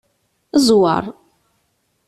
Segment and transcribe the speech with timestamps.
[0.65, 1.03] Zweṛ.